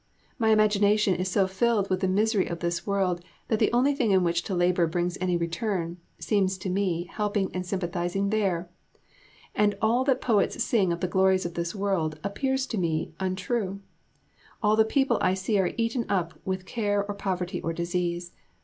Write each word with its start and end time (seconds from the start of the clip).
My 0.39 0.49
imagination 0.49 1.13
is 1.13 1.29
so 1.29 1.45
filled 1.45 1.91
with 1.91 1.99
the 1.99 2.07
misery 2.07 2.47
of 2.47 2.57
this 2.59 2.87
world 2.87 3.21
that 3.49 3.59
the 3.59 3.71
only 3.71 3.93
thing 3.93 4.09
in 4.09 4.23
which 4.23 4.41
to 4.45 4.55
labour 4.55 4.87
brings 4.87 5.15
any 5.21 5.37
return, 5.37 5.97
seems 6.17 6.57
to 6.57 6.71
me 6.71 7.03
helping 7.03 7.53
and 7.53 7.63
sympathizing 7.63 8.31
there; 8.31 8.67
and 9.53 9.77
all 9.79 10.03
that 10.05 10.19
poets 10.19 10.63
sing 10.63 10.91
of 10.91 11.01
the 11.01 11.07
glories 11.07 11.45
of 11.45 11.53
this 11.53 11.75
world 11.75 12.19
appears 12.23 12.65
to 12.65 12.79
me 12.79 13.13
untrue: 13.19 13.79
all 14.63 14.75
the 14.75 14.85
people 14.85 15.19
I 15.21 15.35
see 15.35 15.59
are 15.59 15.69
eaten 15.77 16.07
up 16.09 16.33
with 16.43 16.65
care 16.65 17.05
or 17.05 17.13
poverty 17.13 17.61
or 17.61 17.71
disease. 17.71 18.31